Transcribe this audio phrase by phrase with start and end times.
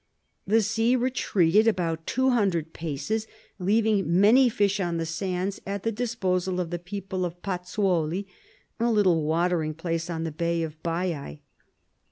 [0.47, 3.27] The sea retreated about two hundred paces,
[3.59, 8.25] leaving many fish on the sands at the disposal of the people of Pozzuoli,
[8.79, 11.41] a little watering place on the Bay of Baiæ.